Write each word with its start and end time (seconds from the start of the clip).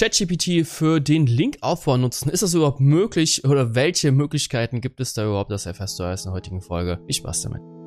ChatGPT 0.00 0.66
für 0.66 0.98
den 0.98 1.26
Linkaufbau 1.26 1.98
nutzen. 1.98 2.30
Ist 2.30 2.42
das 2.42 2.54
überhaupt 2.54 2.80
möglich 2.80 3.44
oder 3.44 3.74
welche 3.74 4.12
Möglichkeiten 4.12 4.80
gibt 4.80 4.98
es 4.98 5.12
da 5.12 5.26
überhaupt? 5.26 5.50
Das 5.50 5.66
erfährst 5.66 5.98
du 5.98 6.04
erst 6.04 6.24
in 6.24 6.30
der 6.30 6.36
heutigen 6.36 6.62
Folge. 6.62 6.98
Viel 7.04 7.16
Spaß 7.16 7.42
damit. 7.42 7.79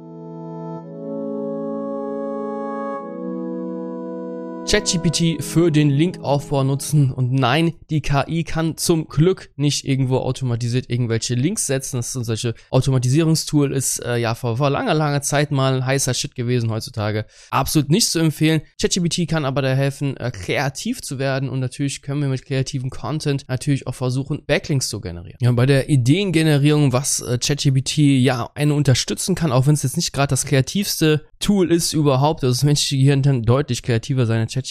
ChatGPT 4.73 5.44
für 5.44 5.70
den 5.70 5.91
Linkaufbau 5.91 6.63
nutzen. 6.63 7.12
Und 7.12 7.31
nein, 7.31 7.75
die 7.91 8.01
KI 8.01 8.44
kann 8.44 8.76
zum 8.76 9.07
Glück 9.07 9.51
nicht 9.56 9.85
irgendwo 9.85 10.17
automatisiert 10.17 10.89
irgendwelche 10.89 11.35
Links 11.35 11.67
setzen. 11.67 11.97
Das 11.97 12.13
sind 12.13 12.24
solche 12.24 12.56
Automatisierungstool 12.71 13.71
ist 13.71 14.03
äh, 14.03 14.17
ja 14.17 14.33
vor, 14.33 14.57
vor 14.57 14.71
langer, 14.71 14.96
langer 14.96 15.21
Zeit 15.21 15.51
mal 15.51 15.75
ein 15.75 15.85
heißer 15.85 16.16
Shit 16.16 16.34
gewesen 16.34 16.71
heutzutage. 16.71 17.27
Absolut 17.52 17.91
nicht 17.91 18.09
zu 18.09 18.17
empfehlen. 18.17 18.63
ChatGPT 18.81 19.27
kann 19.27 19.45
aber 19.45 19.62
da 19.62 19.75
helfen, 19.75 20.17
äh, 20.17 20.31
kreativ 20.31 21.03
zu 21.03 21.20
werden 21.20 21.49
und 21.49 21.59
natürlich 21.59 22.02
können 22.02 22.21
wir 22.23 22.30
mit 22.30 22.44
kreativem 22.44 22.90
Content 22.90 23.45
natürlich 23.48 23.85
auch 23.85 23.94
versuchen, 23.94 24.43
Backlinks 24.48 24.90
zu 24.90 25.01
generieren. 25.01 25.37
Ja, 25.40 25.51
bei 25.51 25.67
der 25.67 25.87
Ideengenerierung, 25.87 26.93
was 26.93 27.21
äh, 27.21 27.37
ChatGPT 27.37 27.98
ja 27.98 28.49
eine 28.55 28.73
unterstützen 28.73 29.35
kann, 29.35 29.51
auch 29.51 29.67
wenn 29.67 29.76
es 29.76 29.84
jetzt 29.84 29.98
nicht 29.98 30.13
gerade 30.13 30.29
das 30.29 30.48
kreativste 30.48 31.27
Tool 31.40 31.71
ist 31.71 31.93
überhaupt, 31.93 32.43
also 32.43 32.55
das 32.55 32.63
menschliche 32.63 32.98
Gehirn 32.98 33.21
dann 33.21 33.43
deutlich 33.43 33.84
kreativer 33.84 34.26
sein 34.26 34.40
als. 34.40 34.62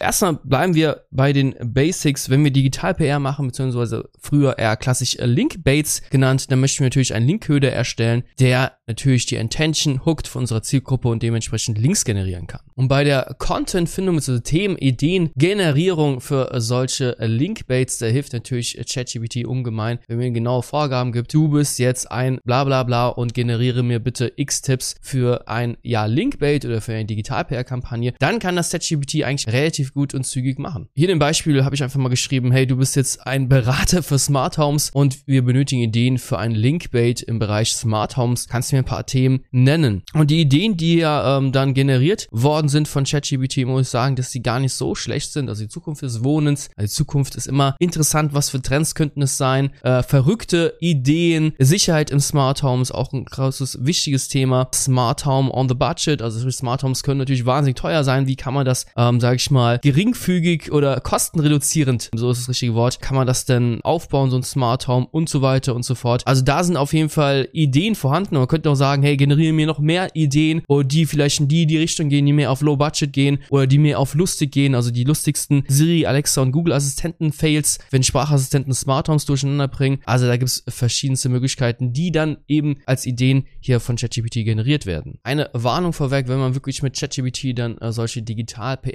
Erstmal 0.00 0.34
bleiben 0.44 0.74
wir 0.74 1.04
bei 1.10 1.32
den 1.32 1.54
Basics. 1.62 2.30
Wenn 2.30 2.44
wir 2.44 2.50
Digital-PR 2.50 3.18
machen, 3.18 3.46
beziehungsweise 3.46 4.08
früher 4.18 4.58
eher 4.58 4.76
klassisch 4.76 5.16
Link-Baits 5.20 6.02
genannt, 6.10 6.50
dann 6.50 6.60
möchten 6.60 6.80
wir 6.80 6.86
natürlich 6.86 7.14
einen 7.14 7.26
Linkköder 7.26 7.72
erstellen, 7.72 8.24
der 8.38 8.72
natürlich 8.86 9.26
die 9.26 9.36
Intention 9.36 10.04
hookt 10.04 10.28
von 10.28 10.42
unserer 10.42 10.62
Zielgruppe 10.62 11.08
und 11.08 11.22
dementsprechend 11.22 11.78
Links 11.78 12.04
generieren 12.04 12.46
kann. 12.46 12.60
Und 12.74 12.88
bei 12.88 13.04
der 13.04 13.36
Content-Findung, 13.38 14.16
also 14.16 14.38
Themen, 14.38 14.76
Ideen, 14.78 15.30
Generierung 15.36 16.20
für 16.20 16.50
solche 16.60 17.16
Link-Baits, 17.18 17.98
da 17.98 18.06
hilft 18.06 18.32
natürlich 18.32 18.78
ChatGPT 18.88 19.44
ungemein, 19.44 19.98
wenn 20.08 20.18
mir 20.18 20.30
genaue 20.30 20.62
Vorgaben 20.62 21.12
gibt. 21.12 21.32
Du 21.34 21.48
bist 21.48 21.78
jetzt 21.78 22.10
ein 22.10 22.38
bla 22.44 22.64
bla 22.64 22.82
bla 22.82 23.08
und 23.08 23.34
generiere 23.34 23.82
mir 23.82 23.98
bitte 23.98 24.32
x 24.36 24.62
Tipps 24.62 24.96
für 25.00 25.48
ein 25.48 25.76
ja 25.82 26.06
Linkbait 26.06 26.64
oder 26.64 26.80
für 26.80 26.92
eine 26.92 27.04
Digital-PR-Kampagne, 27.04 28.14
dann 28.18 28.38
kann 28.38 28.56
das 28.56 28.70
ChatGPT 28.70 29.24
eigentlich 29.28 29.52
relativ 29.54 29.94
gut 29.94 30.14
und 30.14 30.24
zügig 30.24 30.58
machen. 30.58 30.88
Hier 30.94 31.08
dem 31.08 31.18
Beispiel 31.18 31.64
habe 31.64 31.74
ich 31.74 31.82
einfach 31.82 31.98
mal 31.98 32.08
geschrieben, 32.08 32.50
hey, 32.50 32.66
du 32.66 32.76
bist 32.76 32.96
jetzt 32.96 33.26
ein 33.26 33.48
Berater 33.48 34.02
für 34.02 34.18
Smart 34.18 34.58
Homes 34.58 34.90
und 34.90 35.26
wir 35.26 35.44
benötigen 35.44 35.82
Ideen 35.82 36.18
für 36.18 36.38
ein 36.38 36.52
Linkbait 36.52 37.22
im 37.22 37.38
Bereich 37.38 37.72
Smart 37.72 38.16
Homes. 38.16 38.48
Kannst 38.48 38.72
du 38.72 38.76
mir 38.76 38.82
ein 38.82 38.86
paar 38.86 39.06
Themen 39.06 39.44
nennen? 39.50 40.02
Und 40.14 40.30
die 40.30 40.40
Ideen, 40.40 40.76
die 40.76 40.96
ja 40.96 41.38
ähm, 41.38 41.52
dann 41.52 41.74
generiert 41.74 42.26
worden 42.30 42.68
sind 42.68 42.88
von 42.88 43.04
ChatGPT, 43.04 43.58
muss 43.66 43.82
ich 43.82 43.88
sagen, 43.88 44.16
dass 44.16 44.32
sie 44.32 44.42
gar 44.42 44.60
nicht 44.60 44.72
so 44.72 44.94
schlecht 44.94 45.32
sind. 45.32 45.48
Also 45.48 45.62
die 45.62 45.68
Zukunft 45.68 46.02
des 46.02 46.24
Wohnens, 46.24 46.70
also 46.76 46.86
die 46.86 46.94
Zukunft 46.94 47.36
ist 47.36 47.46
immer 47.46 47.76
interessant, 47.78 48.34
was 48.34 48.50
für 48.50 48.62
Trends 48.62 48.94
könnten 48.94 49.22
es 49.22 49.36
sein, 49.36 49.70
äh, 49.82 50.02
verrückte 50.02 50.74
Ideen, 50.80 51.52
Sicherheit 51.58 52.10
im 52.10 52.20
Smart 52.20 52.62
Homes, 52.62 52.90
auch 52.90 53.12
ein 53.12 53.24
großes, 53.24 53.84
wichtiges 53.84 54.28
Thema, 54.28 54.68
Smart 54.74 55.26
Home 55.26 55.52
on 55.52 55.68
the 55.68 55.74
Budget, 55.74 56.22
also 56.22 56.48
Smart 56.50 56.82
Homes 56.82 57.02
können 57.02 57.18
natürlich 57.18 57.46
wahnsinnig 57.46 57.76
teuer 57.76 58.04
sein, 58.04 58.26
wie 58.26 58.36
kann 58.36 58.54
man 58.54 58.64
das 58.64 58.86
ähm, 58.96 59.17
sage 59.20 59.36
ich 59.36 59.50
mal, 59.50 59.78
geringfügig 59.78 60.72
oder 60.72 61.00
kostenreduzierend, 61.00 62.10
so 62.14 62.30
ist 62.30 62.42
das 62.42 62.48
richtige 62.48 62.74
Wort, 62.74 63.00
kann 63.00 63.16
man 63.16 63.26
das 63.26 63.44
denn 63.44 63.80
aufbauen, 63.82 64.30
so 64.30 64.36
ein 64.36 64.42
Smart 64.42 64.88
Home 64.88 65.06
und 65.10 65.28
so 65.28 65.42
weiter 65.42 65.74
und 65.74 65.84
so 65.84 65.94
fort. 65.94 66.26
Also 66.26 66.42
da 66.42 66.62
sind 66.64 66.76
auf 66.76 66.92
jeden 66.92 67.08
Fall 67.08 67.48
Ideen 67.52 67.94
vorhanden. 67.94 68.36
Man 68.36 68.48
könnte 68.48 68.70
auch 68.70 68.74
sagen, 68.74 69.02
hey, 69.02 69.16
generiere 69.16 69.52
mir 69.52 69.66
noch 69.66 69.78
mehr 69.78 70.10
Ideen 70.14 70.62
oder 70.68 70.84
die 70.86 71.06
vielleicht 71.06 71.40
in 71.40 71.48
die, 71.48 71.66
die 71.66 71.78
Richtung 71.78 72.08
gehen, 72.08 72.26
die 72.26 72.32
mehr 72.32 72.50
auf 72.50 72.60
Low 72.60 72.76
Budget 72.76 73.12
gehen 73.12 73.38
oder 73.50 73.66
die 73.66 73.78
mehr 73.78 73.98
auf 73.98 74.14
lustig 74.14 74.52
gehen, 74.52 74.74
also 74.74 74.90
die 74.90 75.04
lustigsten 75.04 75.64
Siri, 75.68 76.06
Alexa 76.06 76.42
und 76.42 76.52
Google 76.52 76.72
Assistenten 76.72 77.32
Fails, 77.32 77.78
wenn 77.90 78.02
Sprachassistenten 78.02 78.72
Smart 78.74 79.08
Homes 79.08 79.24
durcheinander 79.24 79.68
bringen. 79.68 80.00
Also 80.04 80.26
da 80.26 80.36
gibt 80.36 80.50
es 80.50 80.64
verschiedenste 80.68 81.28
Möglichkeiten, 81.28 81.92
die 81.92 82.12
dann 82.12 82.38
eben 82.46 82.76
als 82.86 83.06
Ideen 83.06 83.46
hier 83.60 83.80
von 83.80 83.96
ChatGPT 83.96 84.44
generiert 84.44 84.86
werden. 84.86 85.18
Eine 85.22 85.50
Warnung 85.52 85.92
vorweg, 85.92 86.28
wenn 86.28 86.38
man 86.38 86.54
wirklich 86.54 86.82
mit 86.82 86.98
ChatGPT 86.98 87.58
dann 87.58 87.78
äh, 87.78 87.92
solche 87.92 88.22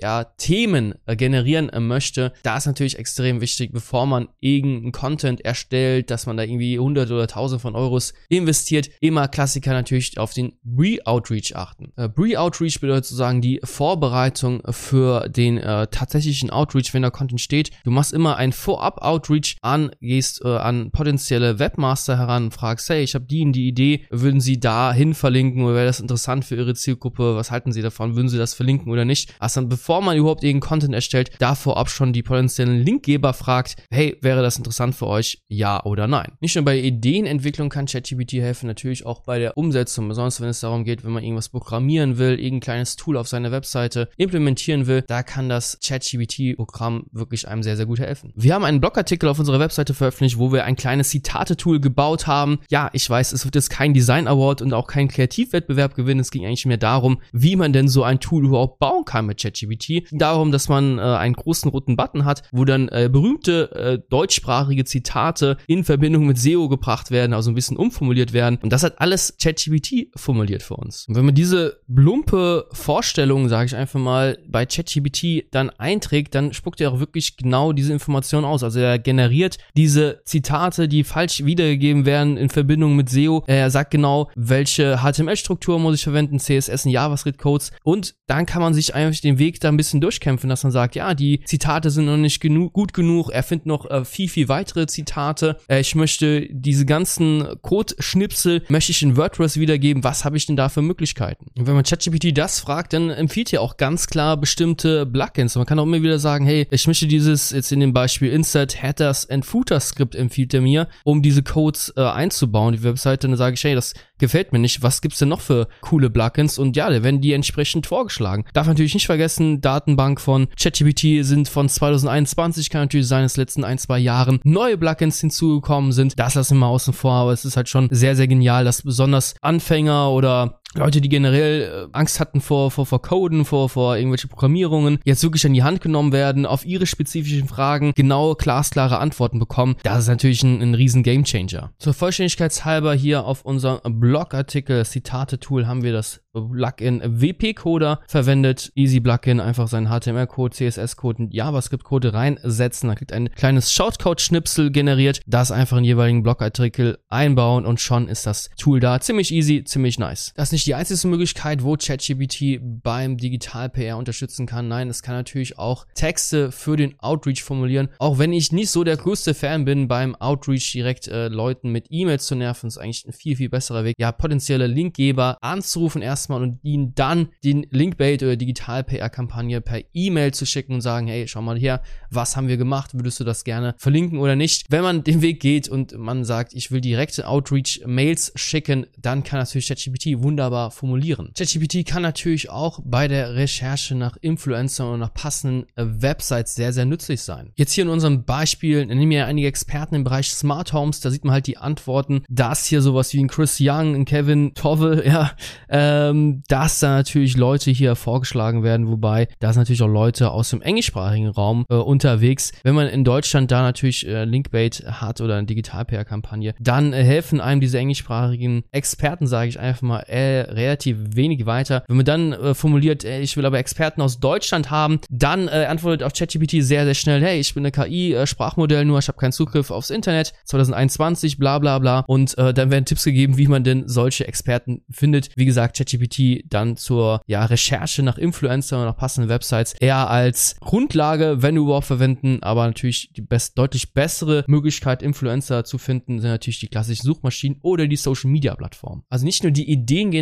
Digital-PR 0.03 0.35
Themen 0.37 0.95
äh, 1.05 1.15
generieren 1.15 1.69
äh, 1.69 1.79
möchte, 1.79 2.33
da 2.43 2.57
ist 2.57 2.65
natürlich 2.65 2.99
extrem 2.99 3.41
wichtig, 3.41 3.71
bevor 3.71 4.05
man 4.05 4.27
irgendeinen 4.39 4.91
Content 4.91 5.41
erstellt, 5.41 6.11
dass 6.11 6.25
man 6.25 6.37
da 6.37 6.43
irgendwie 6.43 6.77
hundert 6.77 7.09
oder 7.11 7.27
tausend 7.27 7.61
von 7.61 7.75
Euros 7.75 8.13
investiert, 8.29 8.89
immer 8.99 9.27
Klassiker 9.27 9.71
natürlich 9.71 10.17
auf 10.17 10.33
den 10.33 10.53
Pre-Outreach 10.63 11.55
achten. 11.55 11.93
Äh, 11.95 12.09
Pre-Outreach 12.09 12.79
bedeutet 12.81 13.05
sozusagen 13.05 13.41
die 13.41 13.59
Vorbereitung 13.63 14.61
für 14.69 15.29
den 15.29 15.57
äh, 15.57 15.87
tatsächlichen 15.87 16.49
Outreach, 16.49 16.93
wenn 16.93 17.01
der 17.01 17.11
Content 17.11 17.41
steht. 17.41 17.71
Du 17.83 17.91
machst 17.91 18.13
immer 18.13 18.37
ein 18.37 18.51
Vorab-Outreach 18.51 19.57
an, 19.61 19.91
gehst 20.01 20.43
äh, 20.43 20.49
an 20.49 20.91
potenzielle 20.91 21.59
Webmaster 21.59 22.17
heran, 22.17 22.51
fragst, 22.51 22.89
hey, 22.89 23.03
ich 23.03 23.15
habe 23.15 23.25
die 23.25 23.41
in 23.41 23.53
die 23.53 23.67
Idee, 23.67 24.05
würden 24.09 24.41
sie 24.41 24.59
dahin 24.59 25.13
verlinken 25.13 25.63
oder 25.63 25.75
wäre 25.75 25.85
das 25.85 25.99
interessant 25.99 26.45
für 26.45 26.55
ihre 26.55 26.73
Zielgruppe, 26.73 27.35
was 27.35 27.51
halten 27.51 27.71
sie 27.71 27.81
davon, 27.81 28.15
würden 28.15 28.29
sie 28.29 28.37
das 28.37 28.53
verlinken 28.53 28.91
oder 28.91 29.05
nicht? 29.05 29.33
Also 29.39 29.61
dann, 29.61 29.69
bevor 29.69 29.92
man 30.01 30.17
überhaupt 30.17 30.43
irgendeinen 30.43 30.69
Content 30.69 30.93
erstellt, 30.93 31.31
da 31.39 31.55
vorab 31.55 31.89
schon 31.89 32.13
die 32.13 32.23
potenziellen 32.23 32.79
Linkgeber 32.79 33.33
fragt, 33.33 33.75
hey, 33.91 34.17
wäre 34.21 34.41
das 34.41 34.57
interessant 34.57 34.95
für 34.95 35.07
euch? 35.07 35.43
Ja 35.47 35.83
oder 35.83 36.07
nein? 36.07 36.33
Nicht 36.39 36.55
nur 36.55 36.65
bei 36.65 36.77
Ideenentwicklung 36.77 37.69
kann 37.69 37.85
ChatGPT 37.85 38.33
helfen, 38.33 38.67
natürlich 38.67 39.05
auch 39.05 39.21
bei 39.21 39.39
der 39.39 39.57
Umsetzung, 39.57 40.07
besonders 40.07 40.41
wenn 40.41 40.49
es 40.49 40.59
darum 40.59 40.83
geht, 40.83 41.03
wenn 41.03 41.11
man 41.11 41.23
irgendwas 41.23 41.49
programmieren 41.49 42.17
will, 42.17 42.39
irgendein 42.39 42.59
kleines 42.61 42.95
Tool 42.95 43.17
auf 43.17 43.27
seiner 43.27 43.51
Webseite 43.51 44.09
implementieren 44.17 44.87
will, 44.87 45.03
da 45.07 45.23
kann 45.23 45.49
das 45.49 45.77
ChatGPT-Programm 45.83 47.05
wirklich 47.11 47.47
einem 47.47 47.63
sehr, 47.63 47.77
sehr 47.77 47.85
gut 47.85 47.99
helfen. 47.99 48.31
Wir 48.35 48.53
haben 48.53 48.65
einen 48.65 48.81
Blogartikel 48.81 49.29
auf 49.29 49.39
unserer 49.39 49.59
Webseite 49.59 49.93
veröffentlicht, 49.93 50.37
wo 50.37 50.51
wir 50.51 50.65
ein 50.65 50.75
kleines 50.75 51.09
Zitate-Tool 51.09 51.79
gebaut 51.79 52.27
haben. 52.27 52.59
Ja, 52.69 52.89
ich 52.93 53.09
weiß, 53.09 53.33
es 53.33 53.45
wird 53.45 53.55
jetzt 53.55 53.69
kein 53.69 53.93
Design 53.93 54.27
Award 54.27 54.61
und 54.61 54.73
auch 54.73 54.87
kein 54.87 55.07
Kreativwettbewerb 55.07 55.95
gewinnen. 55.95 56.19
Es 56.19 56.31
ging 56.31 56.45
eigentlich 56.45 56.65
mehr 56.65 56.77
darum, 56.77 57.21
wie 57.31 57.55
man 57.55 57.73
denn 57.73 57.87
so 57.87 58.03
ein 58.03 58.19
Tool 58.19 58.45
überhaupt 58.45 58.79
bauen 58.79 59.05
kann 59.05 59.25
mit 59.25 59.41
ChatGPT 59.41 59.82
darum, 60.11 60.51
dass 60.51 60.69
man 60.69 60.97
äh, 60.97 61.01
einen 61.01 61.33
großen 61.33 61.69
roten 61.69 61.95
Button 61.95 62.25
hat, 62.25 62.43
wo 62.51 62.65
dann 62.65 62.87
äh, 62.89 63.09
berühmte 63.11 63.71
äh, 63.71 63.99
deutschsprachige 64.09 64.85
Zitate 64.85 65.57
in 65.67 65.83
Verbindung 65.83 66.25
mit 66.25 66.37
SEO 66.37 66.69
gebracht 66.69 67.11
werden, 67.11 67.33
also 67.33 67.51
ein 67.51 67.55
bisschen 67.55 67.77
umformuliert 67.77 68.33
werden. 68.33 68.59
Und 68.61 68.71
das 68.71 68.83
hat 68.83 68.99
alles 68.99 69.35
ChatGPT 69.41 70.07
formuliert 70.15 70.63
für 70.63 70.75
uns. 70.75 71.05
Und 71.07 71.15
wenn 71.15 71.25
man 71.25 71.35
diese 71.35 71.81
plumpe 71.93 72.67
Vorstellung, 72.71 73.49
sage 73.49 73.67
ich 73.67 73.75
einfach 73.75 73.99
mal, 73.99 74.37
bei 74.47 74.65
ChatGPT 74.65 75.45
dann 75.51 75.69
einträgt, 75.71 76.35
dann 76.35 76.53
spuckt 76.53 76.81
er 76.81 76.91
auch 76.91 76.99
wirklich 76.99 77.37
genau 77.37 77.73
diese 77.73 77.93
Informationen 77.93 78.45
aus. 78.45 78.63
Also 78.63 78.79
er 78.79 78.99
generiert 78.99 79.57
diese 79.75 80.21
Zitate, 80.25 80.87
die 80.87 81.03
falsch 81.03 81.43
wiedergegeben 81.43 82.05
werden 82.05 82.37
in 82.37 82.49
Verbindung 82.49 82.95
mit 82.95 83.09
SEO. 83.09 83.43
Er 83.47 83.69
sagt 83.69 83.91
genau, 83.91 84.29
welche 84.35 84.99
HTML-Struktur 85.03 85.79
muss 85.79 85.95
ich 85.95 86.03
verwenden, 86.03 86.39
CSS 86.39 86.85
und 86.85 86.91
JavaScript-Codes. 86.91 87.71
Und 87.83 88.15
dann 88.27 88.45
kann 88.45 88.61
man 88.61 88.73
sich 88.73 88.95
eigentlich 88.95 89.21
den 89.21 89.39
Weg 89.39 89.59
da 89.59 89.71
ein 89.73 89.77
bisschen 89.77 90.01
durchkämpfen, 90.01 90.49
dass 90.49 90.63
man 90.63 90.71
sagt, 90.71 90.95
ja, 90.95 91.13
die 91.13 91.41
Zitate 91.45 91.89
sind 91.89 92.05
noch 92.05 92.17
nicht 92.17 92.39
genug, 92.39 92.73
gut 92.73 92.93
genug, 92.93 93.29
er 93.31 93.43
findet 93.43 93.65
noch 93.65 93.89
äh, 93.89 94.05
viel, 94.05 94.29
viel 94.29 94.47
weitere 94.49 94.87
Zitate. 94.87 95.57
Äh, 95.67 95.81
ich 95.81 95.95
möchte 95.95 96.47
diese 96.51 96.85
ganzen 96.85 97.45
Code-Schnipsel, 97.61 98.63
möchte 98.69 98.91
ich 98.91 99.01
in 99.01 99.17
WordPress 99.17 99.57
wiedergeben, 99.57 100.03
was 100.03 100.25
habe 100.25 100.37
ich 100.37 100.45
denn 100.45 100.55
da 100.55 100.69
für 100.69 100.81
Möglichkeiten? 100.81 101.47
Und 101.57 101.67
wenn 101.67 101.75
man 101.75 101.83
ChatGPT 101.83 102.37
das 102.37 102.59
fragt, 102.59 102.93
dann 102.93 103.09
empfiehlt 103.09 103.51
er 103.53 103.61
auch 103.61 103.77
ganz 103.77 104.07
klar 104.07 104.37
bestimmte 104.37 105.05
Plugins. 105.05 105.55
Man 105.55 105.65
kann 105.65 105.79
auch 105.79 105.83
immer 105.83 106.01
wieder 106.01 106.19
sagen, 106.19 106.45
hey, 106.45 106.67
ich 106.71 106.87
möchte 106.87 107.07
dieses, 107.07 107.51
jetzt 107.51 107.71
in 107.71 107.79
dem 107.79 107.93
Beispiel 107.93 108.31
Insert, 108.31 108.81
Headers 108.81 109.29
and 109.29 109.45
Footer 109.45 109.79
Script 109.79 110.15
empfiehlt 110.15 110.53
er 110.53 110.61
mir, 110.61 110.87
um 111.03 111.21
diese 111.21 111.43
Codes 111.43 111.93
äh, 111.97 112.01
einzubauen, 112.01 112.73
die 112.73 112.83
Webseite, 112.83 113.27
dann 113.27 113.37
sage 113.37 113.55
ich, 113.55 113.63
hey, 113.63 113.75
das 113.75 113.93
gefällt 114.19 114.53
mir 114.53 114.59
nicht, 114.59 114.81
was 114.81 115.01
gibt's 115.01 115.19
denn 115.19 115.29
noch 115.29 115.41
für 115.41 115.67
coole 115.81 116.09
Plugins? 116.09 116.57
Und 116.57 116.77
ja, 116.77 116.89
da 116.89 117.03
werden 117.03 117.21
die 117.21 117.33
entsprechend 117.33 117.87
vorgeschlagen. 117.87 118.45
Darf 118.53 118.67
natürlich 118.67 118.93
nicht 118.93 119.05
vergessen, 119.05 119.61
Datenbank 119.63 120.21
von 120.21 120.47
ChatGPT 120.59 121.25
sind 121.25 121.47
von 121.47 121.69
2021, 121.69 122.69
kann 122.69 122.81
natürlich 122.81 123.07
sein, 123.07 123.23
dass 123.23 123.37
letzten 123.37 123.63
ein, 123.63 123.77
zwei 123.77 123.99
Jahren 123.99 124.39
neue 124.43 124.77
Plugins 124.77 125.19
hinzugekommen 125.19 125.91
sind. 125.91 126.19
Das 126.19 126.35
lassen 126.35 126.55
wir 126.55 126.61
mal 126.61 126.67
außen 126.67 126.93
vor, 126.93 127.13
aber 127.13 127.31
es 127.31 127.45
ist 127.45 127.57
halt 127.57 127.69
schon 127.69 127.87
sehr, 127.91 128.15
sehr 128.15 128.27
genial, 128.27 128.63
dass 128.65 128.81
besonders 128.81 129.35
Anfänger 129.41 130.11
oder 130.11 130.59
Leute, 130.75 131.01
die 131.01 131.09
generell 131.09 131.87
äh, 131.91 131.97
Angst 131.97 132.19
hatten 132.19 132.41
vor, 132.41 132.71
vor, 132.71 132.85
vor 132.85 133.01
Coden, 133.01 133.45
vor, 133.45 133.69
vor 133.69 133.97
irgendwelche 133.97 134.27
Programmierungen, 134.27 134.99
jetzt 135.05 135.23
wirklich 135.23 135.45
an 135.45 135.53
die 135.53 135.63
Hand 135.63 135.81
genommen 135.81 136.11
werden, 136.11 136.45
auf 136.45 136.65
ihre 136.65 136.85
spezifischen 136.85 137.47
Fragen 137.47 137.93
genaue, 137.93 138.35
glasklare 138.35 138.97
Antworten 138.97 139.39
bekommen. 139.39 139.75
Das 139.83 139.99
ist 139.99 140.07
natürlich 140.07 140.43
ein, 140.43 140.61
ein 140.61 140.73
riesen 140.73 141.03
Gamechanger. 141.03 141.71
Zur 141.77 141.93
Vollständigkeitshalber 141.93 142.93
hier 142.93 143.25
auf 143.25 143.45
unserem 143.45 143.99
Blogartikel 143.99 144.85
Zitate-Tool 144.85 145.67
haben 145.67 145.83
wir 145.83 145.93
das 145.93 146.21
Plugin 146.33 147.01
WP-Coder 147.05 147.99
verwendet. 148.07 148.71
Easy 148.75 148.99
Plugin, 148.99 149.39
einfach 149.39 149.67
seinen 149.67 149.87
HTML-Code, 149.87 150.55
CSS-Code 150.55 151.23
und 151.23 151.33
JavaScript-Code 151.33 152.13
reinsetzen. 152.13 152.89
Dann 152.89 152.97
kriegt 152.97 153.13
ein 153.13 153.29
kleines 153.35 153.71
Shortcode-Schnipsel 153.71 154.71
generiert, 154.71 155.21
das 155.27 155.51
einfach 155.51 155.77
in 155.77 155.83
jeweiligen 155.83 156.23
Blogartikel 156.23 156.97
einbauen 157.09 157.65
und 157.65 157.79
schon 157.79 158.07
ist 158.07 158.25
das 158.25 158.49
Tool 158.57 158.79
da. 158.79 158.99
Ziemlich 158.99 159.31
easy, 159.31 159.63
ziemlich 159.63 159.99
nice. 159.99 160.33
Das 160.35 160.51
nicht 160.51 160.62
nicht 160.63 160.67
die 160.67 160.75
einzige 160.75 161.07
Möglichkeit, 161.09 161.63
wo 161.63 161.75
ChatGPT 161.75 162.59
beim 162.61 163.17
Digital-PR 163.17 163.97
unterstützen 163.97 164.45
kann. 164.45 164.69
Nein, 164.69 164.87
es 164.89 165.01
kann 165.01 165.15
natürlich 165.15 165.59
auch 165.59 165.85
Texte 165.93 166.53
für 166.53 166.77
den 166.77 166.97
Outreach 166.99 167.43
formulieren. 167.43 167.89
Auch 167.99 168.17
wenn 168.17 168.31
ich 168.31 168.53
nicht 168.53 168.69
so 168.69 168.85
der 168.85 168.95
größte 168.95 169.33
Fan 169.33 169.65
bin, 169.65 169.89
beim 169.89 170.15
Outreach 170.15 170.71
direkt 170.71 171.09
äh, 171.09 171.27
Leuten 171.27 171.71
mit 171.71 171.87
E-Mails 171.89 172.25
zu 172.27 172.35
nerven, 172.35 172.67
ist 172.67 172.77
eigentlich 172.77 173.05
ein 173.05 173.11
viel, 173.11 173.35
viel 173.35 173.49
besserer 173.49 173.83
Weg. 173.83 173.95
Ja, 173.99 174.13
potenzielle 174.13 174.67
Linkgeber 174.67 175.37
anzurufen 175.41 176.01
erstmal 176.01 176.41
und 176.41 176.59
ihnen 176.63 176.95
dann 176.95 177.29
den 177.43 177.67
Linkbait 177.69 178.23
oder 178.23 178.37
Digital-PR-Kampagne 178.37 179.59
per 179.59 179.81
E-Mail 179.93 180.33
zu 180.33 180.45
schicken 180.45 180.75
und 180.75 180.81
sagen, 180.81 181.07
hey, 181.07 181.27
schau 181.27 181.41
mal 181.41 181.59
her, 181.59 181.81
was 182.09 182.37
haben 182.37 182.47
wir 182.47 182.57
gemacht? 182.57 182.91
Würdest 182.93 183.19
du 183.19 183.25
das 183.25 183.43
gerne 183.43 183.75
verlinken 183.77 184.19
oder 184.19 184.37
nicht? 184.37 184.67
Wenn 184.69 184.83
man 184.83 185.03
den 185.03 185.21
Weg 185.21 185.41
geht 185.41 185.67
und 185.67 185.97
man 185.97 186.23
sagt, 186.23 186.53
ich 186.53 186.71
will 186.71 186.79
direkte 186.79 187.27
Outreach-Mails 187.27 188.31
schicken, 188.35 188.87
dann 188.97 189.23
kann 189.23 189.39
natürlich 189.39 189.67
ChatGPT 189.67 190.21
wunderbar 190.23 190.52
formulieren. 190.71 191.31
ChatGPT 191.37 191.85
kann 191.85 192.01
natürlich 192.01 192.49
auch 192.49 192.79
bei 192.83 193.07
der 193.07 193.35
Recherche 193.35 193.95
nach 193.95 194.17
Influencern 194.21 194.87
oder 194.87 194.97
nach 194.97 195.13
passenden 195.13 195.65
äh, 195.75 195.85
Websites 195.85 196.55
sehr, 196.55 196.73
sehr 196.73 196.85
nützlich 196.85 197.21
sein. 197.21 197.51
Jetzt 197.55 197.73
hier 197.73 197.83
in 197.83 197.89
unserem 197.89 198.23
Beispiel 198.23 198.85
nehmen 198.85 199.11
wir 199.11 199.25
einige 199.25 199.47
Experten 199.47 199.95
im 199.95 200.03
Bereich 200.03 200.31
Smart 200.31 200.73
Homes, 200.73 200.99
da 200.99 201.09
sieht 201.09 201.25
man 201.25 201.33
halt 201.33 201.47
die 201.47 201.57
Antworten, 201.57 202.23
dass 202.29 202.65
hier 202.65 202.81
sowas 202.81 203.13
wie 203.13 203.23
ein 203.23 203.27
Chris 203.27 203.57
Young, 203.59 203.95
ein 203.95 204.05
Kevin 204.05 204.53
Tove, 204.53 205.03
ja, 205.05 205.31
ähm, 205.69 206.43
dass 206.47 206.79
da 206.79 206.89
natürlich 206.89 207.37
Leute 207.37 207.71
hier 207.71 207.95
vorgeschlagen 207.95 208.63
werden, 208.63 208.87
wobei 208.87 209.27
da 209.39 209.53
sind 209.53 209.61
natürlich 209.61 209.81
auch 209.81 209.87
Leute 209.87 210.31
aus 210.31 210.49
dem 210.49 210.61
englischsprachigen 210.61 211.27
Raum 211.29 211.65
äh, 211.69 211.75
unterwegs. 211.75 212.51
Wenn 212.63 212.75
man 212.75 212.87
in 212.87 213.03
Deutschland 213.03 213.51
da 213.51 213.61
natürlich 213.61 214.07
äh, 214.07 214.25
Linkbait 214.25 214.83
hat 214.85 215.21
oder 215.21 215.35
eine 215.35 215.47
Digital-PR-Kampagne, 215.47 216.53
dann 216.59 216.93
äh, 216.93 217.03
helfen 217.03 217.41
einem 217.41 217.61
diese 217.61 217.77
englischsprachigen 217.77 218.63
Experten, 218.71 219.27
sage 219.27 219.49
ich 219.49 219.59
einfach 219.59 219.81
mal, 219.81 219.99
äh, 220.07 220.42
relativ 220.49 220.97
wenig 221.15 221.45
weiter. 221.45 221.83
Wenn 221.87 221.97
man 221.97 222.05
dann 222.05 222.33
äh, 222.33 222.53
formuliert, 222.53 223.03
äh, 223.03 223.21
ich 223.21 223.37
will 223.37 223.45
aber 223.45 223.59
Experten 223.59 224.01
aus 224.01 224.19
Deutschland 224.19 224.71
haben, 224.71 224.99
dann 225.09 225.47
äh, 225.47 225.65
antwortet 225.69 226.03
auf 226.03 226.13
ChatGPT 226.13 226.63
sehr, 226.63 226.85
sehr 226.85 226.93
schnell, 226.93 227.21
hey, 227.21 227.39
ich 227.39 227.53
bin 227.53 227.63
eine 227.63 227.71
KI, 227.71 228.13
äh, 228.13 228.85
nur, 228.85 228.99
ich 228.99 229.07
habe 229.07 229.17
keinen 229.17 229.31
Zugriff 229.31 229.71
aufs 229.71 229.89
Internet, 229.89 230.33
2021, 230.45 231.37
bla 231.37 231.59
bla 231.59 231.79
bla. 231.79 232.03
Und 232.07 232.37
äh, 232.37 232.53
dann 232.53 232.71
werden 232.71 232.85
Tipps 232.85 233.03
gegeben, 233.03 233.37
wie 233.37 233.47
man 233.47 233.63
denn 233.63 233.87
solche 233.87 234.27
Experten 234.27 234.81
findet. 234.89 235.29
Wie 235.35 235.45
gesagt, 235.45 235.77
ChatGPT 235.77 236.43
dann 236.45 236.77
zur 236.77 237.21
ja, 237.27 237.45
Recherche 237.45 238.03
nach 238.03 238.17
Influencern 238.17 238.81
und 238.81 238.85
nach 238.85 238.97
passenden 238.97 239.29
Websites 239.29 239.73
eher 239.79 240.09
als 240.09 240.55
Grundlage, 240.59 241.41
wenn 241.41 241.57
überhaupt 241.57 241.87
verwenden, 241.87 242.39
aber 242.41 242.65
natürlich 242.65 243.11
die 243.13 243.21
best 243.21 243.57
deutlich 243.57 243.93
bessere 243.93 244.43
Möglichkeit, 244.47 245.01
Influencer 245.03 245.63
zu 245.63 245.77
finden, 245.77 246.19
sind 246.19 246.29
natürlich 246.29 246.59
die 246.59 246.67
klassischen 246.67 247.05
Suchmaschinen 247.05 247.59
oder 247.61 247.87
die 247.87 247.95
Social 247.95 248.29
Media 248.29 248.55
Plattformen. 248.55 249.03
Also 249.09 249.25
nicht 249.25 249.43
nur 249.43 249.51
die 249.51 249.69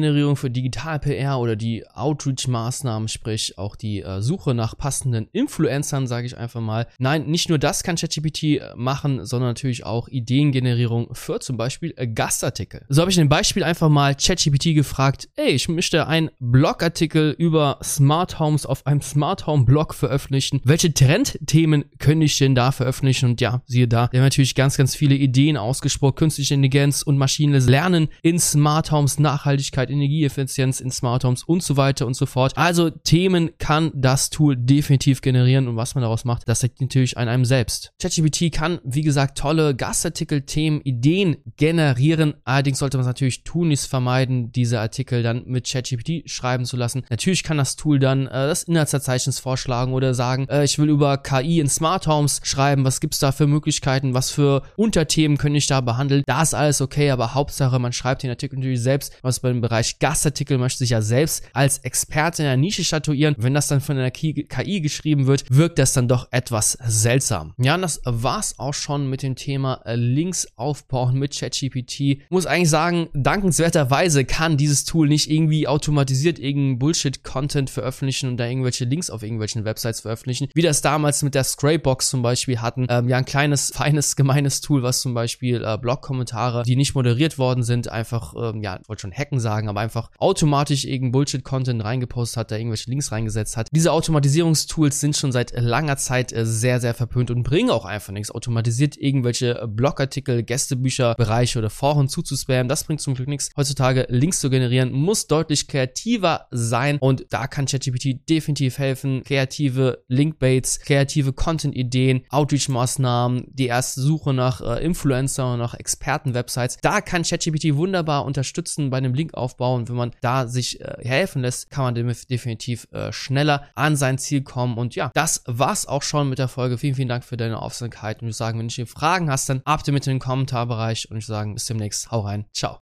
Ideengenerierung 0.01 0.36
für 0.36 0.50
Digital-PR 0.50 1.39
oder 1.39 1.56
die 1.56 1.86
Outreach-Maßnahmen, 1.94 3.07
sprich 3.07 3.57
auch 3.57 3.75
die 3.75 4.01
äh, 4.01 4.21
Suche 4.21 4.53
nach 4.56 4.75
passenden 4.75 5.27
Influencern, 5.31 6.07
sage 6.07 6.25
ich 6.25 6.38
einfach 6.38 6.62
mal. 6.62 6.88
Nein, 6.98 7.27
nicht 7.27 7.50
nur 7.50 7.59
das 7.59 7.83
kann 7.83 7.98
ChatGPT 7.98 8.44
äh, 8.44 8.62
machen, 8.75 9.25
sondern 9.25 9.51
natürlich 9.51 9.86
auch 9.86 10.07
Ideengenerierung 10.07 11.13
für 11.13 11.39
zum 11.39 11.57
Beispiel 11.57 11.94
äh, 11.98 12.07
Gastartikel. 12.07 12.83
So 12.89 13.01
habe 13.01 13.12
ich 13.12 13.18
in 13.18 13.25
dem 13.25 13.30
Beispiel 13.30 13.63
einfach 13.63 13.89
mal 13.89 14.15
ChatGPT 14.15 14.74
gefragt, 14.75 15.30
ey, 15.36 15.51
ich 15.51 15.69
möchte 15.69 16.07
einen 16.07 16.31
Blogartikel 16.39 17.36
über 17.38 17.77
Smart 17.83 18.39
Homes 18.39 18.65
auf 18.65 18.88
einem 18.88 19.01
Smart 19.01 19.45
Home 19.45 19.65
Blog 19.65 19.94
veröffentlichen. 19.94 20.62
Welche 20.63 20.94
Trendthemen 20.94 21.86
könnte 22.00 22.25
ich 22.25 22.38
denn 22.38 22.56
da 22.56 22.71
veröffentlichen? 22.71 23.30
Und 23.30 23.42
ja, 23.42 23.62
siehe 23.68 23.88
da, 23.88 24.09
wir 24.12 24.19
haben 24.19 24.25
natürlich 24.25 24.56
ganz, 24.56 24.77
ganz 24.77 24.95
viele 24.95 25.15
Ideen 25.15 25.57
ausgesprochen, 25.57 26.15
künstliche 26.15 26.56
Intelligenz 26.56 27.03
und 27.03 27.18
maschinelles 27.18 27.68
Lernen 27.68 28.07
in 28.24 28.39
Smart 28.39 28.92
Homes, 28.92 29.19
Nachhaltigkeit, 29.19 29.91
Energieeffizienz 29.92 30.80
in 30.80 30.92
Smart 30.92 31.24
Homes 31.24 31.44
und 31.44 31.64
so 31.64 31.78
weiter 31.78 32.06
und 32.08 32.16
so 32.16 32.26
fort. 32.26 32.54
Also 32.56 32.90
Themen 32.90 33.52
kann 33.58 33.92
das 33.94 34.30
Tool 34.30 34.56
definitiv 34.56 35.22
generieren 35.22 35.68
und 35.68 35.76
was 35.76 35.96
man 35.96 36.02
daraus 36.02 36.26
macht, 36.26 36.48
das 36.48 36.62
liegt 36.64 36.82
natürlich 36.82 37.18
an 37.18 37.28
einem 37.28 37.46
selbst. 37.46 37.92
ChatGPT 38.02 38.52
kann, 38.52 38.80
wie 38.84 39.02
gesagt, 39.02 39.38
tolle 39.38 39.76
Gastartikel, 39.76 40.42
Themen, 40.42 40.82
Ideen 40.82 41.38
generieren. 41.58 42.36
Allerdings 42.44 42.80
sollte 42.80 42.98
man 42.98 43.02
es 43.02 43.08
natürlich 43.08 43.44
tunlichst 43.44 43.88
vermeiden, 43.88 44.52
diese 44.52 44.80
Artikel 44.80 45.24
dann 45.24 45.44
mit 45.46 45.70
ChatGPT 45.70 46.30
schreiben 46.30 46.66
zu 46.66 46.78
lassen. 46.78 47.04
Natürlich 47.10 47.44
kann 47.44 47.58
das 47.58 47.76
Tool 47.76 48.00
dann 48.00 48.28
äh, 48.28 48.48
das 48.48 48.64
Inhaltsverzeichnis 48.64 49.40
vorschlagen 49.40 49.94
oder 49.94 50.14
sagen, 50.14 50.48
äh, 50.50 50.64
ich 50.64 50.80
will 50.80 50.90
über 50.90 51.18
KI 51.18 51.60
in 51.60 51.70
Smart 51.70 52.08
Homes 52.08 52.42
schreiben, 52.44 52.84
was 52.86 53.00
gibt's 53.00 53.20
da 53.20 53.32
für 53.32 53.48
Möglichkeiten, 53.48 54.14
was 54.14 54.32
für 54.32 54.64
Unterthemen 54.76 55.38
könnte 55.38 55.58
ich 55.58 55.68
da 55.68 55.82
behandeln. 55.82 56.24
Da 56.26 56.42
ist 56.42 56.54
alles 56.54 56.82
okay, 56.82 57.12
aber 57.12 57.34
Hauptsache, 57.34 57.80
man 57.80 57.94
schreibt 57.94 58.24
den 58.24 58.30
Artikel 58.30 58.58
natürlich 58.58 58.82
selbst, 58.82 59.14
was 59.22 59.40
beim 59.40 59.62
Bereich 59.62 59.81
Gastartikel 60.00 60.57
möchte 60.57 60.80
sich 60.80 60.92
ja 60.92 61.01
selbst 61.01 61.44
als 61.54 61.80
Experte 61.80 62.44
in 62.44 62.48
der 62.48 62.57
Nische 62.57 62.83
statuieren. 62.83 63.36
Wenn 63.38 63.54
das 63.54 63.68
dann 63.68 63.81
von 63.81 63.98
einer 63.98 64.12
KI 64.12 64.81
geschrieben 64.81 65.28
wird, 65.28 65.45
wirkt 65.50 65.80
das 65.80 65.94
dann 65.94 66.07
doch 66.07 66.28
etwas 66.31 66.78
seltsam. 66.86 67.54
Ja, 67.57 67.75
und 67.75 67.81
das 67.81 68.01
war's 68.06 68.60
auch 68.60 68.74
schon 68.74 69.10
mit 69.10 69.24
dem 69.24 69.36
Thema 69.36 69.81
äh, 69.86 69.95
Links 69.95 70.48
aufbauen 70.56 71.18
mit 71.18 71.38
ChatGPT. 71.38 72.22
Muss 72.30 72.45
eigentlich 72.45 72.69
sagen, 72.69 73.10
dankenswerterweise 73.13 74.25
kann 74.25 74.57
dieses 74.57 74.86
Tool 74.86 75.07
nicht 75.07 75.30
irgendwie 75.30 75.68
automatisiert 75.68 76.39
irgendeinen 76.39 76.80
Bullshit-Content 76.80 77.69
veröffentlichen 77.69 78.30
und 78.30 78.38
da 78.38 78.45
irgendwelche 78.48 78.86
Links 78.86 79.10
auf 79.10 79.24
irgendwelchen 79.24 79.66
Websites 79.66 80.01
veröffentlichen, 80.01 80.48
wie 80.54 80.62
das 80.62 80.81
damals 80.81 81.24
mit 81.24 81.36
der 81.36 81.44
Scrapebox 81.44 82.10
zum 82.10 82.22
Beispiel 82.22 82.60
hatten. 82.60 82.88
Ähm, 82.89 83.10
ja, 83.10 83.18
ein 83.18 83.25
kleines, 83.25 83.72
feines, 83.75 84.16
gemeines 84.16 84.62
Tool, 84.62 84.84
was 84.84 85.01
zum 85.01 85.13
Beispiel 85.13 85.63
äh, 85.63 85.77
Blog-Kommentare, 85.77 86.63
die 86.63 86.75
nicht 86.75 86.95
moderiert 86.95 87.38
worden 87.38 87.63
sind, 87.63 87.88
einfach, 87.89 88.34
ähm, 88.38 88.62
ja, 88.62 88.80
wollte 88.88 89.01
schon 89.01 89.13
hacken 89.13 89.39
sagen, 89.39 89.68
aber 89.72 89.82
einfach 89.82 90.12
automatisch 90.20 90.86
irgendeinen 90.86 91.12
Bullshit-Content 91.14 91.84
reingepostet 91.84 92.38
hat, 92.38 92.52
da 92.52 92.58
irgendwelche 92.58 92.90
Links 92.90 93.12
reingesetzt 93.12 93.58
hat. 93.58 93.68
Diese 93.72 93.92
Automatisierungstools 93.92 95.00
sind 95.00 95.18
schon 95.18 95.32
seit 95.32 95.54
langer 95.60 95.98
Zeit 95.98 96.32
äh, 96.32 96.46
sehr, 96.46 96.80
sehr 96.80 96.94
verpönt 96.94 97.32
und 97.32 97.44
bringen 97.44 97.72
auch 97.72 97.86
einfach 97.86 98.14
nichts. 98.14 98.32
Automatisiert 98.32 98.98
irgendwelche 98.98 99.62
äh, 99.62 99.68
Blogartikel, 99.68 100.44
Gästebücher, 100.44 101.16
Bereiche 101.16 101.60
oder 101.60 101.70
Foren 101.70 102.08
zuzuspammen, 102.08 102.68
das 102.68 102.84
bringt 102.84 103.02
zum 103.02 103.16
Glück 103.16 103.28
nichts. 103.28 103.50
Heutzutage 103.58 104.06
Links 104.10 104.40
zu 104.40 104.50
generieren, 104.50 104.92
muss 104.92 105.28
deutlich 105.28 105.68
kreativer 105.68 106.48
sein 106.52 106.98
und 107.00 107.26
da 107.30 107.48
kann 107.48 107.66
ChatGPT 107.66 108.30
definitiv 108.30 108.78
helfen. 108.78 109.24
Kreative 109.24 110.04
Linkbaits, 110.08 110.80
kreative 110.80 111.34
Content-Ideen, 111.34 112.26
Outreach-Maßnahmen, 112.30 113.46
die 113.48 113.68
erste 113.68 114.02
Suche 114.02 114.34
nach 114.34 114.62
äh, 114.62 114.84
Influencer 114.84 115.54
und 115.54 115.60
nach 115.60 115.74
Experten-Websites. 115.74 116.78
Da 116.82 117.02
kann 117.02 117.24
ChatGPT 117.24 117.76
wunderbar 117.76 118.26
unterstützen 118.26 118.90
bei 118.90 118.98
einem 118.98 119.14
Linkaufbau 119.14 119.61
und 119.69 119.90
wenn 119.90 119.96
man 119.96 120.12
da 120.22 120.48
sich 120.48 120.81
äh, 120.81 120.98
helfen 121.04 121.42
lässt, 121.42 121.69
kann 121.69 121.84
man 121.84 121.96
definitiv 122.28 122.88
äh, 122.92 123.12
schneller 123.12 123.68
an 123.75 123.96
sein 123.96 124.18
Ziel 124.18 124.42
kommen. 124.42 124.78
Und 124.78 124.96
ja, 124.96 125.12
das 125.13 125.44
war's 125.46 125.88
auch 125.88 126.04
schon 126.04 126.30
mit 126.30 126.40
der 126.40 126.48
Folge. 126.48 126.78
Vielen, 126.78 126.96
vielen 126.96 127.10
Dank 127.10 127.24
für 127.24 127.38
deine 127.38 127.62
Aufmerksamkeit. 127.62 128.22
Und 128.22 128.30
ich 128.30 128.36
sagen, 128.36 128.60
wenn 128.60 128.68
du 128.68 128.74
Fragen 128.86 129.30
hast, 129.30 129.50
dann 129.50 129.62
ab 129.65 129.82
mit 129.88 130.08
in 130.08 130.13
den 130.13 130.20
Kommentarbereich 130.20 131.10
und 131.10 131.18
ich 131.18 131.25
sagen, 131.25 131.53
bis 131.53 131.65
demnächst. 131.65 132.12
Hau 132.12 132.22
rein. 132.22 132.46
Ciao. 132.53 132.80